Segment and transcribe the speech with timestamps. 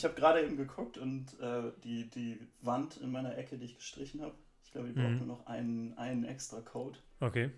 [0.00, 3.76] ich habe gerade eben geguckt und äh, die, die Wand in meiner Ecke, die ich
[3.76, 4.34] gestrichen habe,
[4.64, 5.18] ich glaube, die braucht Mhm.
[5.18, 6.98] nur noch einen, einen extra Code.
[7.20, 7.50] Okay.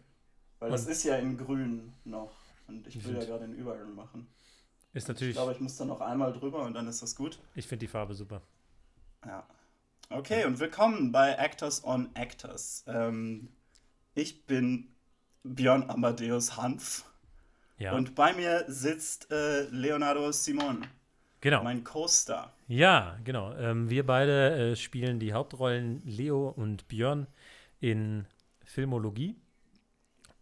[0.59, 2.33] Weil das Und- ist ja in grün noch.
[2.67, 4.27] Und ich will ja gerade den Übergang machen.
[4.93, 7.39] Ist Ich natürlich, glaube, ich muss da noch einmal drüber und dann ist das gut.
[7.55, 8.43] ich finde die Farbe super.
[9.25, 9.47] Ja.
[10.11, 12.85] Okay, und willkommen bei Actors on Actors.
[12.89, 13.49] Ähm,
[14.15, 14.89] ich bin
[15.45, 17.05] Björn Amadeus Hanf
[17.79, 17.93] Ja.
[17.95, 20.85] und bei mir sitzt äh, Leonardo Simon,
[21.43, 21.63] genau.
[21.63, 22.55] mein Co-Star.
[22.69, 23.53] Ja, genau.
[23.57, 27.27] Ähm, wir beide äh, spielen die Hauptrollen Leo und Björn
[27.81, 28.27] in
[28.65, 29.37] Filmologie.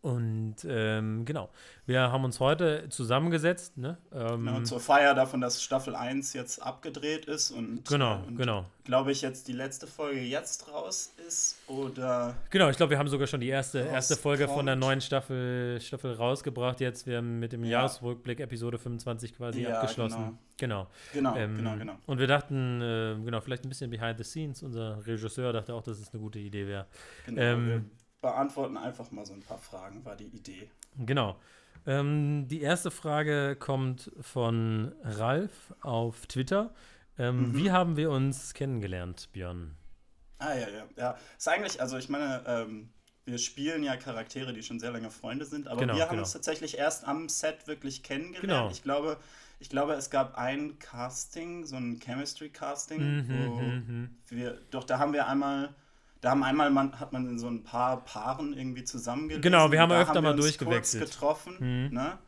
[0.02, 1.50] Und ähm, genau,
[1.84, 3.76] wir haben uns heute zusammengesetzt.
[3.76, 3.98] Ne?
[4.14, 8.36] Ähm, Genau, zur Feier davon, dass Staffel 1 jetzt abgedreht ist und, genau, äh, und
[8.36, 8.64] genau.
[8.84, 13.08] glaube ich, jetzt die letzte Folge jetzt raus ist oder Genau, ich glaube, wir haben
[13.08, 16.80] sogar schon die erste, erste Folge von der neuen Staffel, Staffel rausgebracht.
[16.80, 17.80] Jetzt, wir haben mit dem Ja.
[17.80, 20.38] Jahresrückblick Episode 25 quasi Ja, abgeschlossen.
[20.56, 20.86] Genau.
[21.12, 21.94] genau, Ähm, genau, genau.
[22.06, 24.62] Und wir dachten, äh, genau, vielleicht ein bisschen behind the scenes.
[24.62, 26.86] Unser Regisseur dachte auch, dass es eine gute Idee wäre.
[27.26, 27.40] genau.
[28.20, 30.70] Beantworten einfach mal so ein paar Fragen, war die Idee.
[30.96, 31.36] Genau.
[31.86, 36.74] Ähm, die erste Frage kommt von Ralf auf Twitter.
[37.18, 37.54] Ähm, Mhm.
[37.56, 39.76] Wie haben wir uns kennengelernt, Björn?
[40.38, 41.18] Ah, ja, ja, ja.
[41.36, 42.90] Ist eigentlich, also ich meine, ähm,
[43.26, 46.22] wir spielen ja Charaktere, die schon sehr lange Freunde sind, aber Genau, wir haben genau.
[46.22, 48.40] uns tatsächlich erst am Set wirklich kennengelernt.
[48.40, 48.70] Genau.
[48.70, 49.18] Ich glaube,
[49.58, 54.98] ich glaube, es gab ein Casting, so ein Chemistry-Casting, Mhm, wo mhm, wir, doch da
[54.98, 55.74] haben wir einmal,
[56.20, 59.42] da haben einmal man, hat man in so ein paar Paaren irgendwie zusammengelesen.
[59.42, 61.02] Genau, wir haben Da öfter wir mal uns durchgewechselt.
[61.02, 61.54] Kurz getroffen,
[61.88, 61.94] Mhm.
[61.94, 62.18] ne?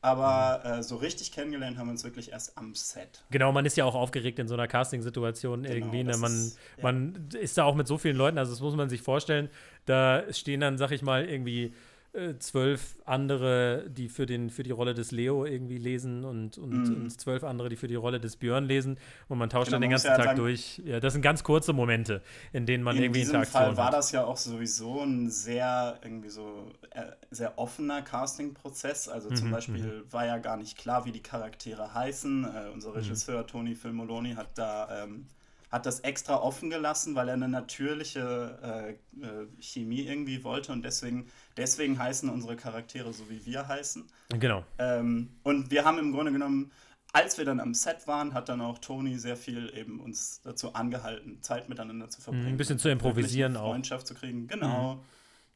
[0.00, 3.24] Aber äh, so richtig kennengelernt haben wir uns wirklich erst am Set.
[3.30, 6.04] Genau, man ist ja auch aufgeregt in so einer Casting-Situation irgendwie.
[6.04, 6.18] Ne?
[6.18, 6.82] Man, ist- ja.
[6.82, 9.48] man ist da auch mit so vielen Leuten, also das muss man sich vorstellen.
[9.86, 11.72] Da stehen dann, sag ich mal, irgendwie
[12.14, 16.88] äh, zwölf andere, die für, den, für die Rolle des Leo irgendwie lesen und, und,
[16.88, 16.96] Mhm.
[16.96, 18.98] und zwölf andere, die für die Rolle des Björn lesen.
[19.28, 20.80] Und man tauscht Genau, dann den ganzen ja Tag sagen- durch.
[20.84, 22.22] Ja, das sind ganz kurze Momente,
[22.52, 23.94] in denen man In irgendwie diesem Interaktion Fall war hat.
[23.94, 29.08] das ja auch sowieso ein sehr irgendwie so äh, sehr offener Casting-Prozess.
[29.08, 32.44] Also zum Mhm, Beispiel war ja gar nicht klar, wie die Charaktere heißen.
[32.44, 32.96] Äh, unser Mhm.
[32.96, 35.26] Regisseur Toni Filmoloni hat da ähm,
[35.74, 38.90] hat das extra offen gelassen, weil er eine natürliche äh,
[39.24, 41.26] äh, Chemie irgendwie wollte und deswegen
[41.56, 44.04] deswegen heißen unsere Charaktere so wie wir heißen.
[44.38, 44.64] Genau.
[44.78, 46.70] Ähm, und wir haben im Grunde genommen,
[47.12, 50.74] als wir dann am Set waren, hat dann auch Toni sehr viel eben uns dazu
[50.74, 52.44] angehalten, Zeit miteinander zu verbringen.
[52.44, 53.70] Mhm, ein bisschen zu improvisieren auch.
[53.70, 54.46] Freundschaft zu kriegen.
[54.46, 55.02] Genau.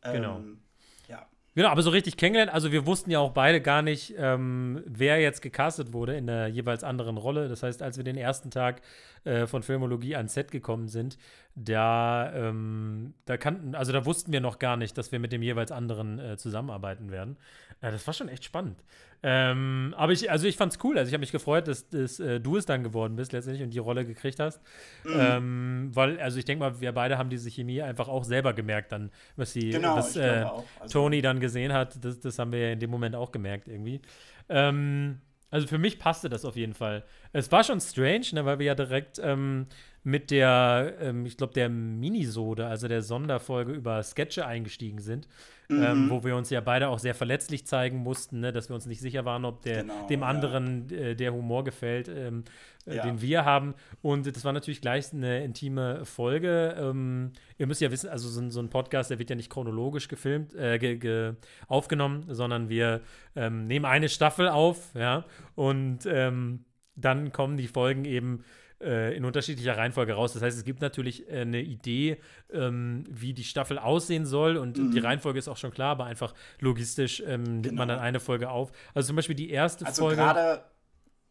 [0.02, 0.38] Genau.
[0.38, 0.58] Ähm,
[1.06, 1.28] ja.
[1.54, 5.20] Genau, aber so richtig kennengelernt, also wir wussten ja auch beide gar nicht, ähm, wer
[5.20, 7.48] jetzt gecastet wurde in der jeweils anderen Rolle.
[7.48, 8.80] Das heißt, als wir den ersten Tag
[9.24, 11.18] äh, von Filmologie ans Set gekommen sind,
[11.54, 15.42] da, ähm, da kannten, also da wussten wir noch gar nicht, dass wir mit dem
[15.42, 17.36] jeweils anderen äh, zusammenarbeiten werden.
[17.80, 18.82] Äh, das war schon echt spannend.
[19.22, 20.96] Ähm, aber ich, also ich fand's cool.
[20.96, 23.70] Also ich habe mich gefreut, dass, dass äh, du es dann geworden bist letztendlich und
[23.70, 24.62] die Rolle gekriegt hast.
[25.04, 25.12] Mhm.
[25.18, 28.92] Ähm, weil, also ich denke mal, wir beide haben diese Chemie einfach auch selber gemerkt
[28.92, 30.46] dann, was die, Genau, was, äh.
[30.80, 33.66] Also, Tony dann gesehen hat, das, das haben wir ja in dem Moment auch gemerkt
[33.66, 34.00] irgendwie.
[34.48, 35.20] Ähm,
[35.50, 37.04] also für mich passte das auf jeden Fall.
[37.32, 39.66] Es war schon strange, ne, weil wir ja direkt ähm,
[40.04, 45.28] mit der, ähm, ich glaube, der Minisode, also der Sonderfolge über Sketche eingestiegen sind,
[45.70, 45.82] Mhm.
[45.82, 48.86] ähm, wo wir uns ja beide auch sehr verletzlich zeigen mussten, ne, dass wir uns
[48.86, 50.26] nicht sicher waren, ob der, Genau, dem ja.
[50.26, 52.44] anderen äh, der Humor gefällt, ähm,
[52.86, 53.02] äh, Ja.
[53.02, 53.74] den wir haben.
[54.00, 56.74] Und das war natürlich gleich eine intime Folge.
[56.80, 59.50] Ähm, ihr müsst ja wissen, also so, ein- so ein Podcast, der wird ja nicht
[59.50, 61.34] chronologisch gefilmt, äh, ge, ge,
[61.66, 63.02] aufgenommen, sondern wir
[63.36, 66.64] ähm, nehmen eine Staffel auf, ja, und ähm,
[66.96, 68.42] dann kommen die Folgen eben
[68.80, 70.32] äh, in unterschiedlicher Reihenfolge raus.
[70.34, 72.18] Das heißt, es gibt natürlich äh, eine Idee,
[72.52, 74.90] ähm, wie die Staffel aussehen soll und Mhm.
[74.92, 77.78] die Reihenfolge ist auch schon klar, aber einfach logistisch ähm, nimmt Genau.
[77.80, 78.70] man dann eine Folge auf.
[78.94, 80.16] Also zum Beispiel die erste Also Folge.
[80.22, 80.62] gerade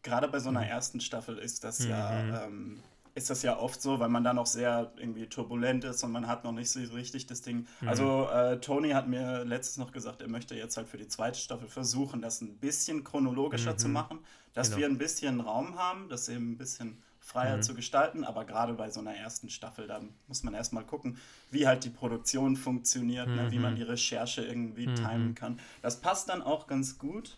[0.02, 1.90] gerade bei so einer ersten Staffel ist das Mhm.
[1.90, 2.80] ja ähm,
[3.14, 6.28] ist das ja oft so, weil man da noch sehr irgendwie turbulent ist und man
[6.28, 7.66] hat noch nicht so richtig das Ding.
[7.80, 7.88] Mhm.
[7.88, 11.36] Also äh, Tony hat mir letztens noch gesagt, er möchte jetzt halt für die zweite
[11.40, 14.20] Staffel versuchen, das ein bisschen chronologischer zu machen,
[14.54, 14.78] dass Genau.
[14.80, 17.62] wir ein bisschen Raum haben, das eben ein bisschen freier Mhm.
[17.62, 21.18] zu gestalten, aber gerade bei so einer ersten Staffel, da muss man erstmal gucken,
[21.50, 23.76] wie halt die Produktion funktioniert, ne, wie man Mhm.
[23.76, 25.60] die Recherche irgendwie timen kann.
[25.82, 27.36] Das passt dann auch ganz gut.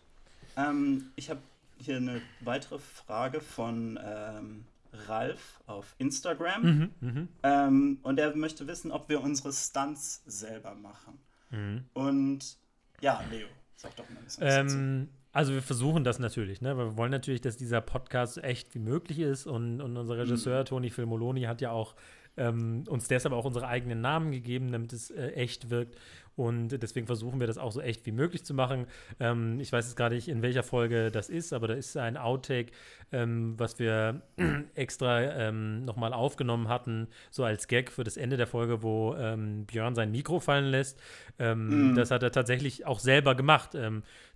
[0.56, 1.40] Ähm, ich habe
[1.78, 4.64] hier eine weitere Frage von ähm,
[5.08, 6.62] Ralf auf Instagram.
[6.62, 11.18] Mhm, mhm, Ähm, und er möchte wissen, ob wir unsere Stunts selber machen.
[11.50, 11.84] mhm.
[11.94, 12.56] Und
[13.00, 16.76] ja, Leo, sag doch mal ein bisschen also wir versuchen das natürlich, ne?
[16.76, 20.18] weil wir wollen natürlich, dass dieser Podcast so echt wie möglich ist und, und unser
[20.18, 21.94] Regisseur Toni Filmoloni hat ja auch
[22.36, 25.96] ähm, uns deshalb auch unsere eigenen Namen gegeben, damit es äh, echt wirkt.
[26.36, 28.86] Und deswegen versuchen wir das auch so echt wie möglich zu machen.
[29.18, 32.16] Ähm, ich weiß jetzt gerade nicht, in welcher Folge das ist, aber da ist ein
[32.16, 32.72] Outtake,
[33.12, 34.22] ähm, was wir
[34.74, 39.66] extra ähm, nochmal aufgenommen hatten, so als Gag für das Ende der Folge, wo ähm,
[39.66, 40.98] Björn sein Mikro fallen lässt.
[41.38, 41.94] Ähm, mm.
[41.94, 43.74] Das hat er tatsächlich auch selber gemacht.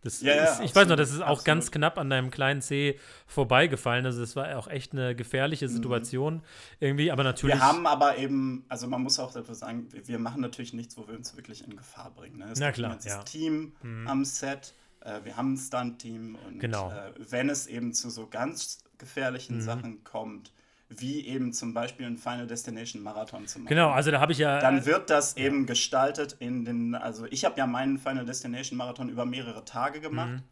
[0.05, 1.45] Das ja, ist, ja, ich absolut, weiß noch, das ist auch absolut.
[1.47, 4.05] ganz knapp an deinem kleinen C vorbeigefallen.
[4.05, 5.73] Also es war auch echt eine gefährliche mhm.
[5.73, 6.43] Situation mhm.
[6.79, 7.57] irgendwie, aber natürlich.
[7.57, 11.09] Wir haben aber eben, also man muss auch dafür sagen, wir machen natürlich nichts, wo
[11.09, 12.37] wir uns wirklich in Gefahr bringen.
[12.39, 12.51] Ne?
[12.53, 13.23] Es Na klar, ja.
[13.23, 14.07] Team mhm.
[14.07, 16.91] am Set, äh, wir haben ein Stunt-Team und genau.
[16.91, 19.63] äh, wenn es eben zu so ganz gefährlichen mhm.
[19.63, 20.53] Sachen kommt,
[20.89, 23.69] wie eben zum Beispiel ein Final Destination Marathon zu machen.
[23.69, 24.61] Genau, also da habe ich ja.
[24.61, 25.45] Dann wird das ja.
[25.45, 30.01] eben gestaltet in den, also ich habe ja meinen Final Destination Marathon über mehrere Tage
[30.01, 30.31] gemacht.
[30.31, 30.43] Mhm.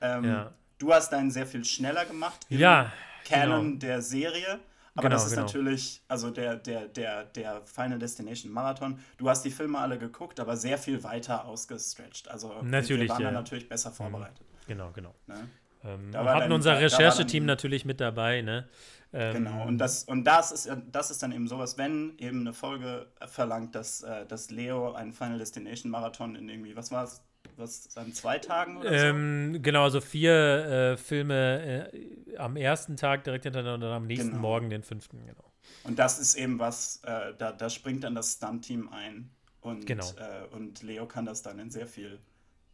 [0.00, 0.52] Ähm, ja.
[0.78, 2.46] Du hast deinen sehr viel schneller gemacht.
[2.48, 2.92] ja.
[3.24, 3.78] Canon genau.
[3.78, 4.58] der Serie.
[4.94, 5.46] Aber genau, das ist genau.
[5.46, 10.38] natürlich, also der, der, der, der Final Destination Marathon, du hast die Filme alle geguckt,
[10.38, 12.28] aber sehr viel weiter ausgestretched.
[12.28, 13.30] Also natürlich, wir waren ja.
[13.30, 13.94] natürlich besser mhm.
[13.94, 14.44] vorbereitet.
[14.66, 15.14] Genau, genau.
[15.26, 15.48] Ne?
[15.84, 18.68] Ähm, und hatten dann, unser Rechercheteam natürlich mit dabei, ne?
[19.14, 22.54] Ähm, genau, und das, und das ist das ist dann eben sowas, wenn eben eine
[22.54, 27.22] Folge verlangt, dass, äh, dass Leo einen Final Destination Marathon in irgendwie, was war es,
[27.56, 29.60] was an zwei Tagen oder ähm, so?
[29.60, 34.40] Genau, also vier äh, Filme äh, am ersten Tag direkt hintereinander und am nächsten genau.
[34.40, 35.44] Morgen den fünften, genau.
[35.84, 39.30] Und das ist eben was, äh, da, da springt dann das Stunt-Team ein
[39.60, 40.06] und, genau.
[40.16, 42.18] Äh, und Leo kann das dann in sehr viel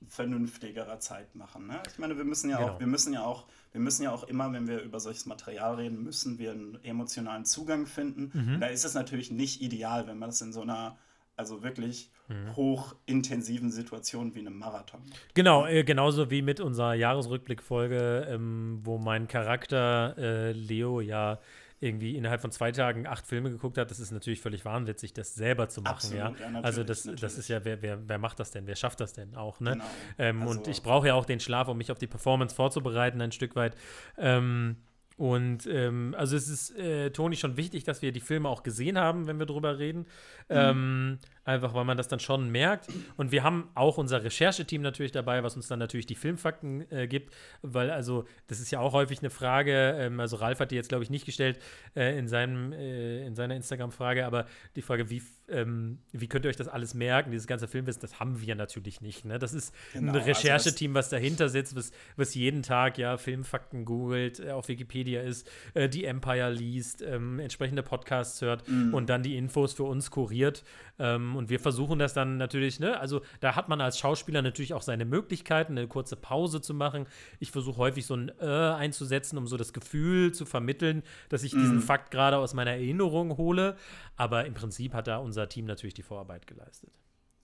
[0.07, 1.67] vernünftigerer Zeit machen.
[1.67, 1.81] Ne?
[1.91, 2.73] Ich meine, wir müssen ja genau.
[2.73, 5.75] auch, wir müssen ja auch, wir müssen ja auch immer, wenn wir über solches Material
[5.75, 8.31] reden, müssen wir einen emotionalen Zugang finden.
[8.33, 8.61] Mhm.
[8.61, 10.97] Da ist es natürlich nicht ideal, wenn man das in so einer
[11.39, 12.57] also wirklich mhm.
[12.57, 15.01] hochintensiven Situationen wie einem Marathon.
[15.35, 21.39] Genau, äh, genauso wie mit unserer Jahresrückblickfolge, ähm, wo mein Charakter äh, Leo ja
[21.81, 25.35] irgendwie innerhalb von zwei Tagen acht Filme geguckt hat, das ist natürlich völlig wahnwitzig, das
[25.35, 25.95] selber zu machen.
[25.95, 26.51] Absolut, ja?
[26.51, 28.67] ja also das, das ist ja, wer, wer, wer macht das denn?
[28.67, 29.61] Wer schafft das denn auch?
[29.61, 29.73] Ne?
[29.73, 29.85] Genau.
[30.19, 33.21] Ähm, also, und ich brauche ja auch den Schlaf, um mich auf die Performance vorzubereiten,
[33.21, 33.77] ein Stück weit.
[34.17, 34.77] Ähm,
[35.19, 38.97] und ähm, also es ist äh, Toni schon wichtig, dass wir die Filme auch gesehen
[38.97, 40.01] haben, wenn wir drüber reden.
[40.01, 40.07] Mhm.
[40.49, 41.19] Ähm,
[41.49, 42.89] einfach weil man das dann schon merkt.
[43.17, 47.09] Und wir haben auch unser Rechercheteam natürlich dabei, was uns dann natürlich die Filmfakten äh,
[47.09, 49.97] gibt, weil also das ist ja auch häufig eine Frage.
[49.99, 51.59] Ähm, also Ralf hat die jetzt glaube ich nicht gestellt
[51.97, 54.47] äh, in seinem äh, in seiner Instagram-Frage, aber
[54.77, 58.21] die Frage, wie ähm, wie könnt ihr euch das alles merken, dieses ganze Filmwissen, das
[58.21, 59.25] haben wir natürlich nicht.
[59.25, 59.39] Ne?
[59.39, 63.85] Das ist genau, ein also Rechercheteam, was dahinter sitzt, was, was jeden Tag ja Filmfakten
[63.85, 68.93] googelt, äh, auf Wikipedia ist, äh, die Empire liest, ähm, entsprechende Podcasts hört mhm.
[68.93, 70.65] und dann die Infos für uns kuriert.
[70.99, 74.75] Ähm, und wir versuchen das dann natürlich, ne, also da hat man als Schauspieler natürlich
[74.75, 77.07] auch seine Möglichkeiten, eine kurze Pause zu machen.
[77.39, 81.53] Ich versuche häufig so ein äh einzusetzen, um so das Gefühl zu vermitteln, dass ich
[81.53, 83.77] diesen Fakt gerade aus meiner Erinnerung hole.
[84.17, 86.91] Aber im Prinzip hat da unser Team natürlich die Vorarbeit geleistet.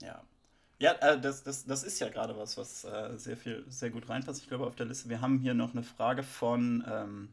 [0.01, 0.21] Ja.
[0.77, 4.09] Ja, äh, das, das, das ist ja gerade was, was äh, sehr viel, sehr gut
[4.09, 4.41] reinpasst.
[4.41, 7.29] Ich glaube, auf der Liste, wir haben hier noch eine Frage von, ähm,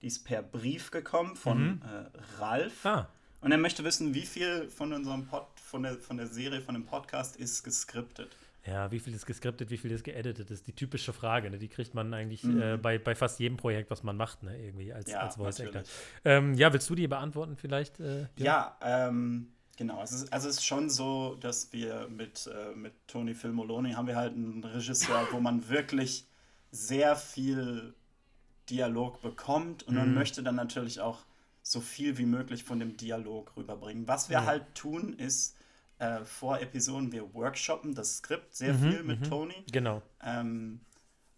[0.00, 1.82] die ist per Brief gekommen, von mhm.
[1.82, 2.86] äh, Ralf.
[2.86, 3.08] Ah.
[3.46, 6.74] Und er möchte wissen, wie viel von unserem Pod, von der, von der Serie, von
[6.74, 8.36] dem Podcast ist geskriptet.
[8.66, 11.48] Ja, wie viel ist geskriptet, wie viel ist geeditet, das ist die typische Frage.
[11.48, 11.58] Ne?
[11.58, 12.60] Die kriegt man eigentlich mhm.
[12.60, 14.60] äh, bei, bei fast jedem Projekt, was man macht, ne?
[14.60, 15.84] irgendwie als, ja, als Voice Actor.
[16.24, 18.00] Ähm, ja, willst du die beantworten vielleicht?
[18.00, 20.02] Äh, ja, ähm, genau.
[20.02, 24.08] Es ist, also es ist schon so, dass wir mit, äh, mit Tony Filmoloni haben
[24.08, 26.26] wir halt einen Regisseur, wo man wirklich
[26.72, 27.94] sehr viel
[28.70, 30.00] Dialog bekommt und mhm.
[30.00, 31.26] man möchte dann natürlich auch
[31.68, 34.06] so viel wie möglich von dem Dialog rüberbringen.
[34.06, 34.46] Was wir ja.
[34.46, 35.56] halt tun, ist
[35.98, 39.24] äh, vor Episoden, wir workshoppen das Skript sehr mhm, viel mit mhm.
[39.24, 39.64] Tony.
[39.72, 40.00] Genau.
[40.22, 40.78] Ähm,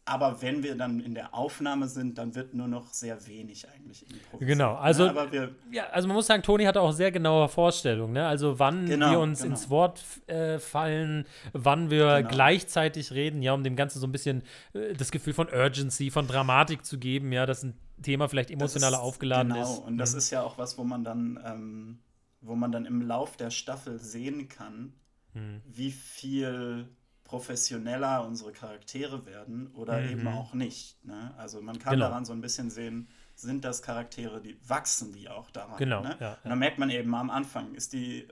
[0.08, 4.02] aber wenn wir dann in der Aufnahme sind, dann wird nur noch sehr wenig eigentlich
[4.02, 4.48] improvisiert.
[4.48, 8.14] Genau, also, ja, wir, ja, also man muss sagen, Toni hatte auch sehr genaue Vorstellungen.
[8.14, 8.26] Ne?
[8.26, 9.54] Also wann genau, wir uns genau.
[9.54, 12.28] ins Wort äh, fallen, wann wir genau.
[12.30, 16.26] gleichzeitig reden, ja, um dem Ganzen so ein bisschen äh, das Gefühl von Urgency, von
[16.26, 19.76] Dramatik zu geben, ja, dass ein Thema vielleicht emotionaler ist, aufgeladen genau, ist.
[19.76, 20.18] Genau, und das mhm.
[20.18, 21.98] ist ja auch was, wo man dann, ähm,
[22.40, 24.94] wo man dann im Lauf der Staffel sehen kann,
[25.34, 25.60] mhm.
[25.66, 26.88] wie viel
[27.28, 30.08] professioneller unsere Charaktere werden oder mhm.
[30.08, 31.04] eben auch nicht.
[31.04, 31.32] Ne?
[31.36, 32.08] Also man kann genau.
[32.08, 35.76] daran so ein bisschen sehen, sind das Charaktere, die wachsen die auch daran.
[35.76, 36.02] Genau.
[36.02, 36.16] Ne?
[36.18, 38.26] Ja, und dann merkt man eben am Anfang, ist die,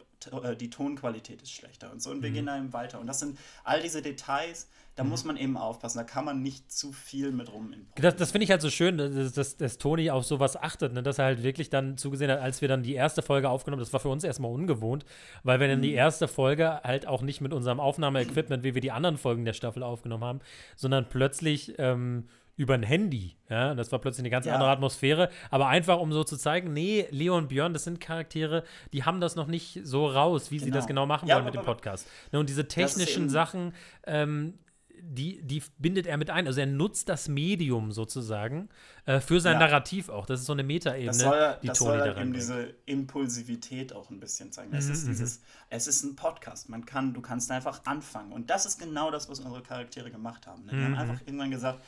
[0.61, 2.35] die Tonqualität ist schlechter und so und wir mhm.
[2.35, 3.01] gehen dann weiter.
[3.01, 5.11] Und das sind all diese Details, da mhm.
[5.11, 5.99] muss man eben aufpassen.
[5.99, 8.97] Da kann man nicht zu viel mit rum Das, das finde ich halt so schön,
[8.99, 11.03] dass, dass, dass Toni auf sowas achtet, ne?
[11.03, 13.87] dass er halt wirklich dann zugesehen hat, als wir dann die erste Folge aufgenommen haben.
[13.87, 15.05] Das war für uns erstmal ungewohnt,
[15.43, 15.85] weil wir dann mhm.
[15.85, 19.53] die erste Folge halt auch nicht mit unserem Aufnahmeequipment, wie wir die anderen Folgen der
[19.53, 20.41] Staffel aufgenommen haben,
[20.77, 21.75] sondern plötzlich.
[21.79, 22.25] Ähm,
[22.57, 23.37] über ein Handy.
[23.49, 24.55] Ja, das war plötzlich eine ganz Ja.
[24.55, 25.29] andere Atmosphäre.
[25.51, 29.21] Aber einfach, um so zu zeigen, nee, Leo und Björn, das sind Charaktere, die haben
[29.21, 30.77] das noch nicht so raus, wie sie Genau.
[30.77, 32.09] das genau machen Ja, wollen mit dem Podcast.
[32.33, 33.75] Ne, und diese ist technischen Sachen,
[34.07, 34.55] ähm,
[34.99, 36.47] die, die bindet er mit ein.
[36.47, 38.71] Also er nutzt das Medium sozusagen
[39.05, 39.59] äh, für sein Ja.
[39.61, 40.25] Narrativ auch.
[40.25, 44.11] Das ist so eine Metaebene, die das Toni soll da halt eben diese Impulsivität auch
[44.11, 44.73] ein bisschen zeigen.
[44.75, 46.69] Es Mhm, ist dieses, es ist ein Podcast.
[46.69, 48.33] Man kann, du kannst einfach anfangen.
[48.33, 50.65] Und das ist genau das, was unsere Charaktere gemacht haben.
[50.65, 50.73] Ne?
[50.73, 50.85] Die Mhm.
[50.85, 51.85] haben einfach irgendwann gesagt,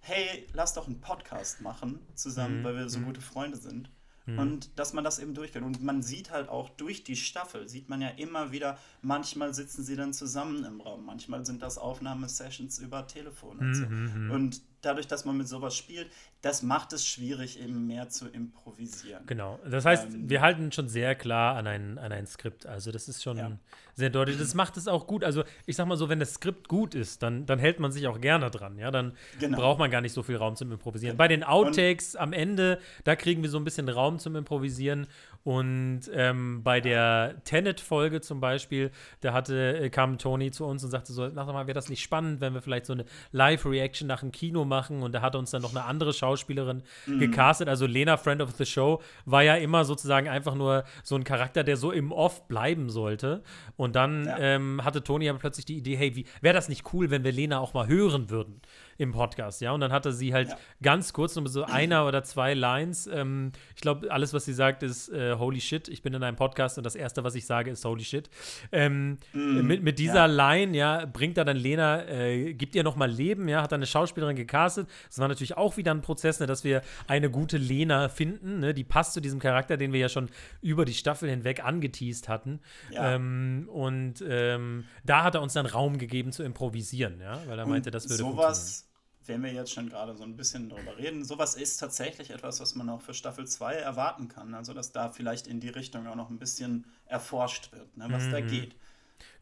[0.00, 3.90] hey, lass doch einen Podcast machen zusammen, Mhm, weil wir so gute Freunde sind.
[4.38, 5.62] Und dass man das eben durchgeht.
[5.62, 9.82] Und man sieht halt auch durch die Staffel, sieht man ja immer wieder, manchmal sitzen
[9.82, 13.86] sie dann zusammen im Raum, manchmal sind das Aufnahmesessions über Telefon und so.
[13.86, 18.26] Mhm, Und dadurch, dass man mit sowas spielt, das macht es schwierig, eben mehr zu
[18.28, 19.24] improvisieren.
[19.26, 19.58] Genau.
[19.68, 22.64] Das heißt, Ähm, wir halten schon sehr klar an ein, an ein Skript.
[22.66, 23.52] Also das ist schon Ja.
[23.94, 24.38] sehr deutlich.
[24.38, 25.22] Das macht es auch gut.
[25.22, 28.06] Also ich sag mal so, wenn das Skript gut ist, dann, dann hält man sich
[28.08, 28.78] auch gerne dran.
[28.78, 29.58] Ja, dann Genau.
[29.58, 31.16] braucht man gar nicht so viel Raum zum Improvisieren.
[31.18, 35.06] Bei den Outtakes am Ende, da kriegen wir so ein bisschen Raum zum Improvisieren.
[35.42, 40.90] Und ähm, bei der Tenet-Folge zum Beispiel, da hatte, äh, kam Tony zu uns und
[40.90, 44.20] sagte so, sag mal, wäre das nicht spannend, wenn wir vielleicht so eine Live-Reaction nach
[44.20, 45.02] dem Kino machen?
[45.02, 47.18] Und da hat uns dann noch eine andere Schauspielerin Mhm.
[47.18, 47.68] gecastet.
[47.68, 51.64] Also Lena, Friend of the Show, war ja immer sozusagen einfach nur so ein Charakter,
[51.64, 53.42] der so im Off bleiben sollte.
[53.76, 54.38] Und dann Ja.
[54.38, 57.58] ähm, hatte Toni aber plötzlich die Idee, hey, wäre das nicht cool, wenn wir Lena
[57.58, 58.60] auch mal hören würden
[59.00, 59.72] im Podcast, ja?
[59.72, 60.58] Und dann hatte sie halt Ja.
[60.82, 63.06] ganz kurz nur so einer oder zwei Lines.
[63.06, 65.88] Ähm, ich glaube, alles, was sie sagt, ist äh, Holy Shit.
[65.88, 68.28] Ich bin in einem Podcast und das Erste, was ich sage, ist Holy Shit.
[68.72, 73.48] Ähm, mit, mit dieser Line, ja, bringt er dann Lena, äh, gibt ihr nochmal Leben,
[73.48, 74.86] ja, hat dann eine Schauspielerin gecastet.
[75.08, 78.74] Das war natürlich auch wieder ein Prozess, ne, dass wir eine gute Lena finden, ne,
[78.74, 80.28] die passt zu diesem Charakter, den wir ja schon
[80.60, 82.60] über die Staffel hinweg angeteased hatten.
[82.90, 83.14] Ja.
[83.14, 87.66] Ähm, und ähm, da hat er uns dann Raum gegeben zu improvisieren, ja, weil er
[87.66, 88.89] meinte, das würde funktionieren.
[89.26, 92.74] Wenn wir jetzt schon gerade so ein bisschen darüber reden, sowas ist tatsächlich etwas, was
[92.74, 94.54] man auch für Staffel 2 erwarten kann.
[94.54, 98.28] Also, dass da vielleicht in die Richtung auch noch ein bisschen erforscht wird, ne, was
[98.28, 98.30] Mhm.
[98.30, 98.76] da geht.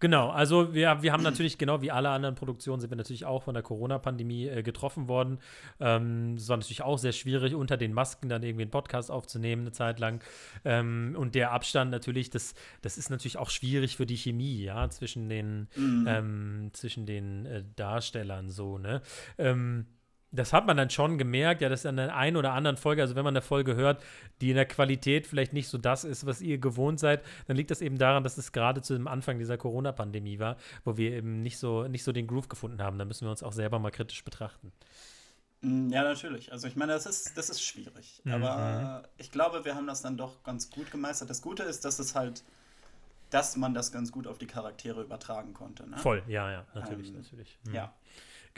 [0.00, 3.42] Genau, also wir, wir haben natürlich, genau wie alle anderen Produktionen, sind wir natürlich auch
[3.42, 5.38] von der Corona-Pandemie äh, getroffen worden.
[5.80, 9.62] Ähm, Es war natürlich auch sehr schwierig, unter den Masken dann irgendwie einen Podcast aufzunehmen,
[9.62, 10.22] eine Zeit lang.
[10.64, 14.88] Ähm, und der Abstand natürlich, das, das ist natürlich auch schwierig für die Chemie, ja,
[14.90, 19.02] zwischen den, ähm, zwischen den äh, Darstellern so, ne?
[19.36, 19.86] Ähm,
[20.30, 23.16] das hat man dann schon gemerkt, ja, dass an der einen oder anderen Folge, also
[23.16, 24.02] wenn man eine Folge hört,
[24.40, 27.70] die in der Qualität vielleicht nicht so das ist, was ihr gewohnt seid, dann liegt
[27.70, 31.42] das eben daran, dass es gerade zu dem Anfang dieser Corona-Pandemie war, wo wir eben
[31.42, 32.98] nicht so, nicht so den Groove gefunden haben.
[32.98, 34.70] Da müssen wir uns auch selber mal kritisch betrachten.
[35.62, 36.52] Mm, Ja, natürlich.
[36.52, 38.20] Also ich meine, das ist, das ist schwierig.
[38.24, 38.32] Mhm.
[38.34, 41.30] Aber ich glaube, wir haben das dann doch ganz gut gemeistert.
[41.30, 42.44] Das Gute ist, dass es halt,
[43.30, 45.88] dass man das ganz gut auf die Charaktere übertragen konnte.
[45.88, 45.96] Ne?
[45.98, 47.58] Voll, ja, ja, natürlich, Ähm, natürlich.
[47.64, 47.74] Mhm.
[47.74, 47.94] Ja.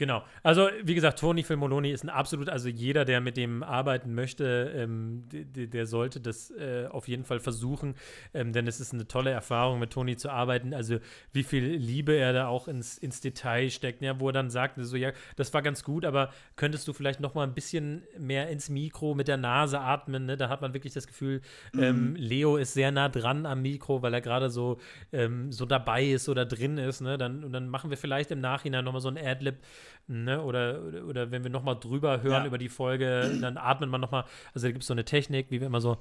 [0.01, 0.23] Genau.
[0.41, 4.73] Also, wie gesagt, Toni Filmoloni ist ein absolut, also jeder, der mit dem arbeiten möchte,
[4.75, 7.93] ähm, der, der sollte das äh, auf jeden Fall versuchen,
[8.33, 10.73] ähm, denn es ist eine tolle Erfahrung, mit Toni zu arbeiten.
[10.73, 10.97] Also,
[11.33, 14.77] wie viel Liebe er da auch ins, ins Detail steckt, ja, wo er dann sagt,
[14.79, 18.49] so, ja, das war ganz gut, aber könntest du vielleicht noch mal ein bisschen mehr
[18.49, 20.35] ins Mikro mit der Nase atmen, ne?
[20.35, 21.41] Da hat man wirklich das Gefühl,
[21.77, 24.79] ähm, Leo ist sehr nah dran am Mikro, weil er gerade so,
[25.11, 27.19] ähm, so dabei ist oder drin ist, ne?
[27.19, 29.57] Dann, und dann machen wir vielleicht im Nachhinein noch mal so ein Adlib,
[30.07, 30.41] ne?
[30.41, 32.47] Oder, oder, oder wenn wir noch mal drüber hören Ja.
[32.47, 35.51] über die Folge, dann atmet man noch mal, also da gibt es so eine Technik,
[35.51, 35.97] wie wir immer so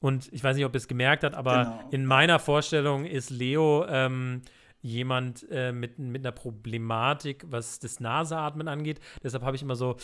[0.00, 1.88] und ich weiß nicht, ob ihr es gemerkt habt, aber Genau.
[1.90, 4.42] in meiner Vorstellung ist Leo ähm,
[4.82, 9.00] jemand äh, mit, mit einer Problematik, was das Naseatmen angeht.
[9.22, 9.96] Deshalb habe ich immer so,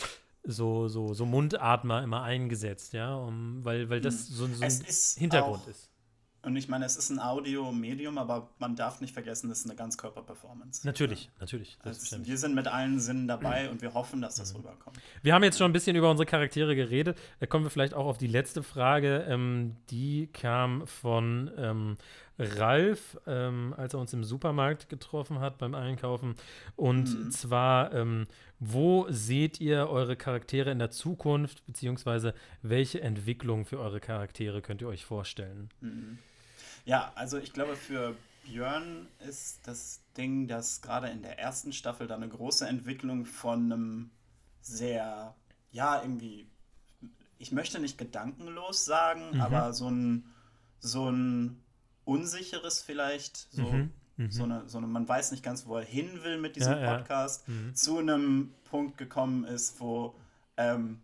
[0.45, 4.63] so, so, so Mundatmer immer eingesetzt, ja, um, weil, weil das so, so Hm.
[4.63, 5.91] Es ein ist Hintergrund ist.
[6.45, 9.77] Und ich meine, es ist ein Audio-Medium, aber man darf nicht vergessen, es ist eine
[9.77, 10.85] Ganzkörper-Performance.
[10.85, 11.79] Natürlich, natürlich.
[11.85, 14.99] Also wir sind mit allen Sinnen dabei und wir hoffen, dass das rüberkommt.
[15.23, 17.17] Wir haben jetzt schon ein bisschen über unsere Charaktere geredet.
[17.39, 19.25] Da kommen wir vielleicht auch auf die letzte Frage.
[19.29, 21.97] Ähm, die kam von ähm,
[22.39, 26.35] Ralf, ähm, als er uns im Supermarkt getroffen hat beim Einkaufen.
[26.75, 28.27] Und zwar, ähm,
[28.59, 34.81] wo seht ihr eure Charaktere in der Zukunft, beziehungsweise welche Entwicklung für eure Charaktere könnt
[34.81, 35.69] ihr euch vorstellen?
[36.85, 42.07] Ja, also ich glaube, für Björn ist das Ding, dass gerade in der ersten Staffel
[42.07, 44.11] da eine große Entwicklung von einem
[44.61, 45.35] sehr,
[45.71, 46.49] ja, irgendwie,
[47.39, 50.27] ich möchte nicht gedankenlos sagen, aber so ein,
[50.81, 51.63] so ein
[52.05, 53.89] unsicheres vielleicht, so,
[54.29, 56.81] so, eine, so eine, man weiß nicht ganz, wo er hin will mit diesem Ja,
[56.81, 56.97] ja.
[56.97, 60.15] Podcast, zu einem Punkt gekommen ist, wo,
[60.57, 61.01] ähm,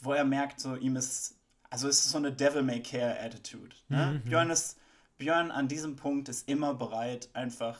[0.00, 1.37] wo er merkt, so ihm ist,
[1.70, 3.74] also es ist so eine Devil May Care Attitude.
[3.88, 4.22] Ne?
[4.24, 4.78] Björn ist,
[5.18, 7.78] Björn an diesem Punkt ist immer bereit, einfach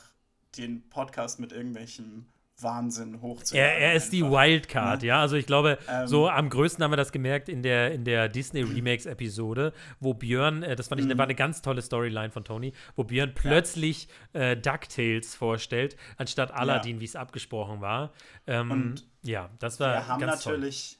[0.56, 2.26] den Podcast mit irgendwelchen
[2.60, 5.16] Wahnsinn hoch Er, er ist die Wildcard, ja.
[5.16, 5.20] ja.
[5.20, 8.28] Also ich glaube, ähm, so am größten haben wir das gemerkt in der, in der
[8.28, 11.16] Disney Remakes-Episode, wo Björn, äh, das fand ich, mhm.
[11.16, 14.40] war eine ganz tolle Storyline von Tony, wo Björn plötzlich ja.
[14.40, 17.00] äh, DuckTales vorstellt, anstatt Aladdin, ja.
[17.00, 18.12] wie es abgesprochen war.
[18.46, 19.92] Ähm, Und ja, das war.
[19.92, 20.90] Wir haben natürlich.
[20.94, 20.98] Toll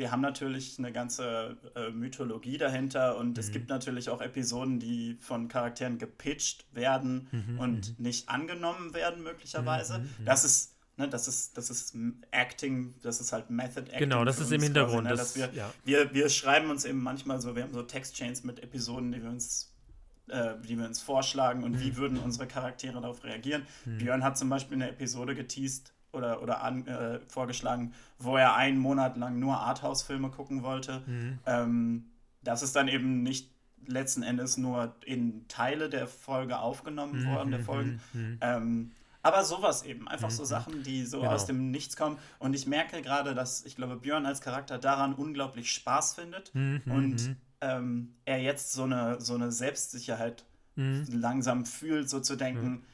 [0.00, 3.38] wir haben natürlich eine ganze äh, Mythologie dahinter und mhm.
[3.38, 8.04] es gibt natürlich auch Episoden, die von Charakteren gepitcht werden mhm, und mhm.
[8.04, 9.98] nicht angenommen werden, möglicherweise.
[9.98, 11.96] Mhm, mhm, das ist Ne, das ist, das ist
[12.30, 14.00] Acting, das ist halt Method Acting.
[14.00, 15.06] Genau, das ist im Hintergrund.
[15.06, 15.72] Quasi, ne, dass wir, ja.
[15.82, 19.30] wir, wir schreiben uns eben manchmal so, wir haben so Textchains mit Episoden, die wir
[19.30, 19.72] uns,
[20.28, 21.80] äh, die wir uns vorschlagen und mhm.
[21.80, 23.62] wie würden unsere Charaktere darauf reagieren.
[23.86, 23.96] Mhm.
[23.96, 28.78] Björn hat zum Beispiel eine Episode geteased, oder, oder an, äh, vorgeschlagen, wo er einen
[28.78, 31.02] Monat lang nur Arthouse-Filme gucken wollte.
[31.06, 31.38] Mhm.
[31.46, 32.04] Ähm,
[32.42, 33.50] das ist dann eben nicht
[33.86, 37.34] letzten Endes nur in Teile der Folge aufgenommen mhm.
[37.34, 38.00] worden, der Folgen.
[38.12, 38.20] Mhm.
[38.20, 38.38] mhm.
[38.40, 38.90] Ähm,
[39.22, 40.46] aber sowas eben, einfach so mhm.
[40.46, 41.32] Sachen, die so genau.
[41.32, 42.16] aus dem Nichts kommen.
[42.38, 46.80] Und ich merke gerade, dass ich glaube, Björn als Charakter daran unglaublich Spaß findet mhm.
[46.86, 52.84] und ähm, er jetzt so eine, so eine Selbstsicherheit langsam fühlt, so zu denken,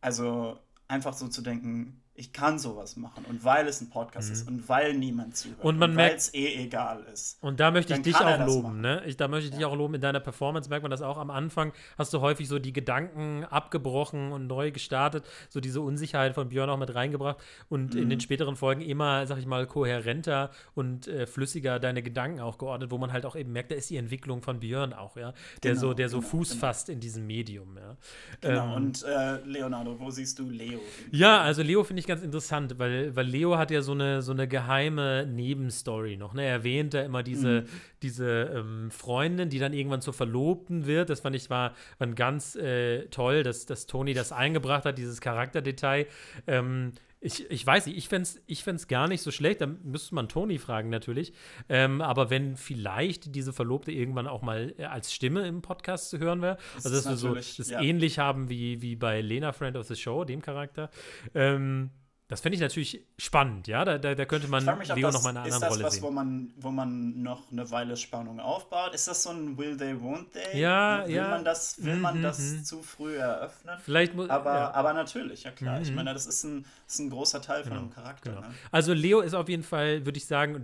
[0.00, 4.34] also einfach so zu denken, ich kann sowas machen und weil es ein Podcast mhm.
[4.34, 7.38] ist und weil niemand zuhört und, und weil es eh egal ist.
[7.40, 9.02] Und da möchte ich dich auch loben, ne?
[9.04, 9.58] Ich, da möchte ich ja.
[9.58, 12.46] dich auch loben in deiner Performance merkt man das auch am Anfang hast du häufig
[12.46, 17.38] so die Gedanken abgebrochen und neu gestartet, so diese Unsicherheit von Björn auch mit reingebracht
[17.68, 18.02] und mhm.
[18.02, 18.20] in den mhm.
[18.20, 22.98] späteren Folgen immer, sag ich mal, kohärenter und äh, flüssiger deine Gedanken auch geordnet, wo
[22.98, 25.80] man halt auch eben merkt, da ist die Entwicklung von Björn auch, ja, der genau,
[25.80, 26.60] so der so genau, Fuß genau.
[26.60, 27.96] fasst in diesem Medium, ja.
[28.40, 30.80] Genau ähm, und äh, Leonardo, wo siehst du Leo?
[31.10, 34.22] Ja, also Leo finde ich ich ganz interessant, weil, weil Leo hat ja so eine,
[34.22, 36.34] so eine geheime Nebenstory noch.
[36.34, 36.44] Ne?
[36.44, 37.66] Er erwähnt da immer diese, mhm.
[38.02, 41.10] diese ähm, Freundin, die dann irgendwann zur Verlobten wird.
[41.10, 45.20] Das fand ich war, war ganz äh, toll, dass, dass Tony das eingebracht hat, dieses
[45.20, 46.06] Charakterdetail.
[46.46, 46.92] Ähm,
[47.24, 50.14] ich, ich weiß nicht, ich fände es ich fänd's gar nicht so schlecht, da müsste
[50.14, 51.32] man Toni fragen natürlich.
[51.70, 56.18] Ähm, aber wenn vielleicht diese Verlobte irgendwann auch mal äh, als Stimme im Podcast zu
[56.18, 57.80] hören wäre, also dass wir so das ja.
[57.80, 60.90] ähnlich haben wie, wie bei Lena, Friend of the Show, dem Charakter.
[61.34, 61.90] Ähm,
[62.28, 63.84] das fände ich natürlich spannend, ja.
[63.84, 65.76] Da, da, da könnte man Leo noch mal in einer anderen Rolle was, sehen.
[65.76, 68.94] Ist das was, wo man, wo man noch eine Weile Spannung aufbaut?
[68.94, 70.58] Ist das so ein Will they, won't they?
[70.58, 71.28] Ja, will ja.
[71.28, 72.64] Man das, will mhm, man das mhm.
[72.64, 73.76] zu früh eröffnen?
[73.84, 74.70] Vielleicht aber, ja.
[74.72, 75.76] aber natürlich, ja klar.
[75.76, 75.82] Mhm.
[75.82, 78.30] Ich meine, das ist ein, ist ein großer Teil genau, von einem Charakter.
[78.30, 78.48] Genau.
[78.48, 78.54] Ne?
[78.70, 80.62] Also Leo ist auf jeden Fall, würde ich sagen,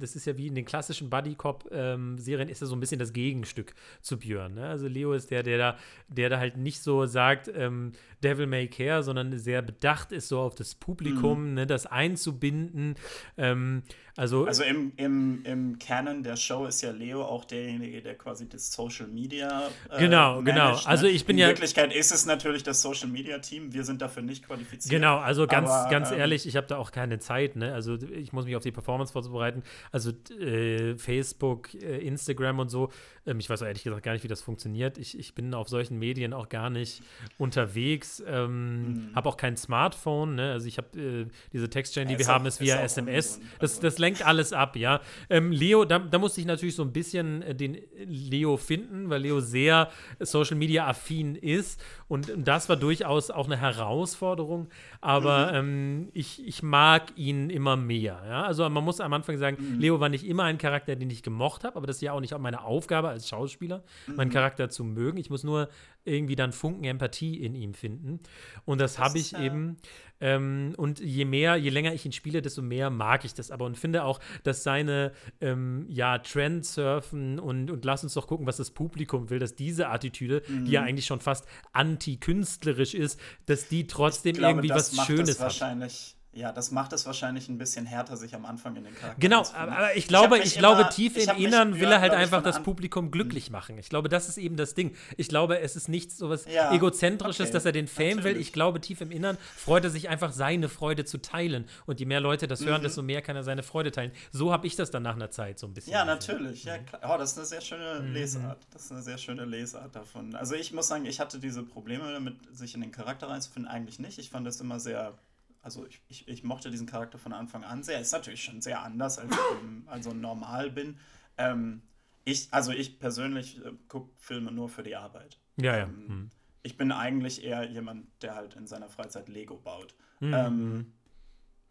[0.00, 2.80] das ist ja wie in den klassischen Buddy Cop ähm, Serien ist er so ein
[2.80, 4.54] bisschen das Gegenstück zu Björn.
[4.54, 4.66] Ne?
[4.66, 5.76] Also Leo ist der, der da,
[6.08, 10.40] der da halt nicht so sagt, ähm, Devil May Care, sondern sehr bedacht ist so
[10.40, 11.54] auf das Publikum, mhm.
[11.54, 12.96] ne, das einzubinden.
[13.36, 13.82] Ähm,
[14.20, 18.46] also, also im, im, im Canon der Show ist ja Leo auch derjenige, der quasi
[18.46, 19.62] das Social Media.
[19.88, 20.58] Äh, genau, genau.
[20.58, 20.90] managt, genau.
[20.90, 21.46] Also ich bin In ja.
[21.46, 23.72] In Wirklichkeit ist es natürlich das Social Media Team.
[23.72, 24.90] Wir sind dafür nicht qualifiziert.
[24.90, 27.56] Genau, also ganz, aber, ganz ähm, ehrlich, ich habe da auch keine Zeit.
[27.56, 27.72] Ne?
[27.72, 29.62] Also ich muss mich auf die Performance vorbereiten.
[29.90, 32.90] Also äh, Facebook, äh, Instagram und so.
[33.26, 34.98] Ähm, ich weiß auch ehrlich gesagt gar nicht, wie das funktioniert.
[34.98, 37.02] Ich, ich bin auf solchen Medien auch gar nicht
[37.38, 38.22] unterwegs.
[38.26, 39.14] Ähm, mhm.
[39.14, 40.34] Habe auch kein Smartphone.
[40.34, 40.52] Ne?
[40.52, 43.40] Also ich habe äh, diese Textchain, die wir haben, ist via ist SMS.
[43.60, 45.00] Das, das lenkt alles ab, ja.
[45.28, 49.22] Ähm, Leo, da, da, musste ich natürlich so ein bisschen äh, den Leo finden, weil
[49.22, 51.82] Leo sehr Social Media affin ist.
[52.08, 54.68] Und das war durchaus auch eine Herausforderung.
[55.00, 55.68] Aber mhm.
[55.68, 58.20] ähm, ich, ich mag ihn immer mehr.
[58.26, 58.42] Ja?
[58.42, 59.78] Also man muss am Anfang sagen, mhm.
[59.78, 62.20] Leo war nicht immer ein Charakter, den ich gemocht habe, aber das ist ja auch
[62.20, 64.16] nicht meine Aufgabe als Schauspieler, mhm.
[64.16, 65.18] meinen Charakter zu mögen.
[65.18, 65.68] Ich muss nur
[66.04, 68.20] irgendwie dann Funken Empathie in ihm finden.
[68.64, 69.76] Und das, das habe ich ja eben.
[70.22, 73.64] Ähm, und je mehr, je länger ich ihn spiele, desto mehr mag ich das aber
[73.64, 78.58] und finde auch, dass seine ähm, ja, Trendsurfen und, und lass uns doch gucken, was
[78.58, 80.66] das Publikum will, dass diese Attitüde, mhm.
[80.66, 80.88] die ja mhm.
[80.88, 85.46] eigentlich schon fast anti-künstlerisch ist, dass die trotzdem glaube, irgendwie was Schönes hat.
[85.46, 89.18] Wahrscheinlich ja, das macht es wahrscheinlich ein bisschen härter, sich am Anfang in den Charakter
[89.18, 92.62] Genau, aber ich glaube, ich, ich glaube, tief im Innern will er halt einfach das
[92.62, 93.52] Publikum glücklich mhm.
[93.52, 93.78] machen.
[93.78, 94.94] Ich glaube, das ist eben das Ding.
[95.16, 98.24] Ich glaube, es ist nichts so was ja, Egozentrisches, okay, dass er den Fame natürlich.
[98.36, 98.40] will.
[98.40, 101.64] Ich glaube, tief im Innern freut er sich einfach, seine Freude zu teilen.
[101.86, 102.84] Und je mehr Leute das hören, mhm.
[102.84, 104.12] desto mehr kann er seine Freude teilen.
[104.30, 105.92] So habe ich das dann nach einer Zeit so ein bisschen.
[105.92, 106.62] Ja, natürlich.
[106.62, 107.12] Ja, klar.
[107.12, 108.12] Oh, das ist eine sehr schöne mhm.
[108.12, 108.58] Lesart.
[108.72, 110.36] Das ist eine sehr schöne Lesart davon.
[110.36, 113.98] Also ich muss sagen, ich hatte diese Probleme damit, sich in den Charakter reinzufinden, eigentlich
[113.98, 114.18] nicht.
[114.20, 115.18] Ich fand das immer sehr
[115.62, 118.00] also ich, ich, ich, mochte diesen Charakter von Anfang an sehr.
[118.00, 119.38] Ist natürlich schon sehr anders, als ich
[119.86, 120.98] also normal bin.
[121.36, 121.82] Ähm,
[122.24, 125.38] ich, also ich persönlich äh, gucke Filme nur für die Arbeit.
[125.56, 125.84] Ja, ja.
[125.84, 126.30] Ähm, hm.
[126.62, 129.94] Ich bin eigentlich eher jemand, der halt in seiner Freizeit Lego baut.
[130.20, 130.34] Mhm.
[130.34, 130.92] Ähm, hm.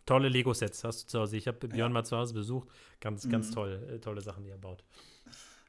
[0.05, 1.37] tolle Lego-Sets hast du zu Hause.
[1.37, 1.89] Ich habe Björn ja.
[1.89, 2.69] mal zu Hause besucht.
[2.99, 3.53] Ganz, ganz mhm.
[3.53, 4.83] toll, äh, tolle Sachen, die er baut.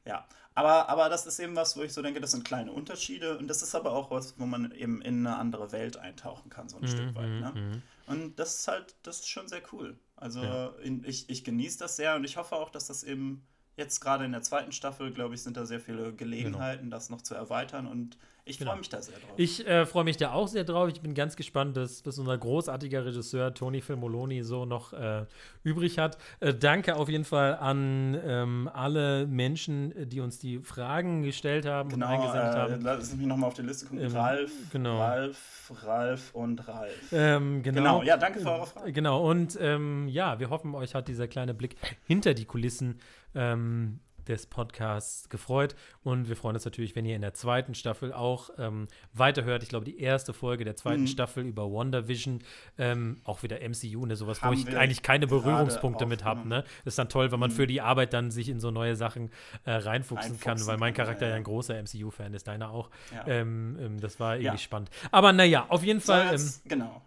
[0.06, 3.38] Ja, aber, aber das ist eben was, wo ich so denke, das sind kleine Unterschiede
[3.38, 6.68] und das ist aber auch was, wo man eben in eine andere Welt eintauchen kann,
[6.68, 7.28] so ein Mhm, Stück weit.
[7.28, 7.82] Ne?
[8.10, 9.98] Und das ist halt, das ist schon sehr cool.
[10.16, 10.68] Also Ja.
[10.82, 13.46] in, ich, ich genieße das sehr und ich hoffe auch, dass das eben
[13.76, 17.22] jetzt gerade in der zweiten Staffel, glaube ich, sind da sehr viele Gelegenheiten, das noch
[17.22, 18.18] zu erweitern und
[18.50, 18.72] ich Genau.
[18.72, 19.30] freue mich da sehr drauf.
[19.36, 20.88] Ich äh, freue mich da auch sehr drauf.
[20.88, 25.24] Ich bin ganz gespannt, dass, was unser großartiger Regisseur Tony Filmoloni so noch äh,
[25.62, 26.18] übrig hat.
[26.40, 31.64] Äh, danke auf jeden Fall an ähm, alle Menschen, äh, die uns die Fragen gestellt
[31.66, 32.82] haben genau, und eingesendet äh, haben.
[32.82, 34.04] lass mich nochmal auf die Liste gucken.
[34.04, 34.98] Ähm, Ralf, genau.
[34.98, 37.12] Ralf, Ralf und Ralf.
[37.12, 37.80] Ähm, genau.
[37.80, 38.88] Genau, ja, danke für eure Fragen.
[38.88, 42.98] Äh, Genau, und ähm, ja, wir hoffen, euch hat dieser kleine Blick hinter die Kulissen
[43.34, 45.74] ähm, des Podcasts gefreut.
[46.02, 49.62] Und wir freuen uns natürlich, wenn ihr in der zweiten Staffel auch ähm, weiterhört.
[49.62, 51.06] Ich glaube, die erste Folge der zweiten Mhm.
[51.08, 52.40] Staffel über WandaVision,
[52.78, 56.48] ähm, auch wieder MCU, ne, sowas, wo Haben ich wir eigentlich keine Berührungspunkte mit habe.
[56.48, 56.64] Ne?
[56.84, 57.54] Ist dann toll, wenn man Mhm.
[57.54, 59.30] für die Arbeit dann sich in so neue Sachen
[59.64, 62.70] äh, reinfuchsen kann, Reinfuchsen weil mein kann, Charakter ja, ja ein großer MCU-Fan ist, deiner
[62.70, 62.88] auch.
[63.14, 63.26] Ja.
[63.26, 64.58] Ähm, ähm, das war irgendwie Ja.
[64.58, 64.90] spannend.
[65.10, 66.26] Aber naja, auf jeden Fall.
[66.26, 67.02] Ähm, jetzt, genau.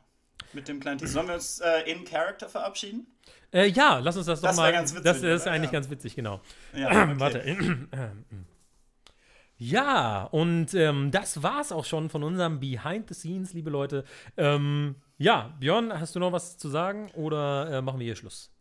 [0.53, 1.13] Mit dem kleinen Teaser.
[1.13, 3.07] Sollen wir uns äh, in Character verabschieden?
[3.51, 4.71] Äh, ja, lass uns das doch Das wär mal.
[4.71, 5.51] ganz witzig, das ist oder?
[5.51, 5.79] eigentlich Ja.
[5.79, 6.41] ganz witzig, genau.
[6.73, 7.13] Ja, okay.
[7.17, 7.43] Warte.
[9.57, 14.03] Ja, und ähm, das war's auch schon von unserem Behind the Scenes, liebe Leute.
[14.35, 18.51] Ähm, ja, Björn, hast du noch was zu sagen oder äh, machen wir hier Schluss?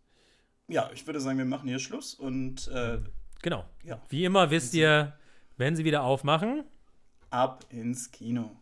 [0.69, 2.99] Ja, ich würde sagen, wir machen hier Schluss und äh,
[3.41, 3.65] Genau.
[3.83, 4.01] Ja.
[4.11, 5.15] Wie immer wisst ihr,
[5.57, 6.65] wenn sie wieder aufmachen,
[7.31, 8.55] ab ins Kino.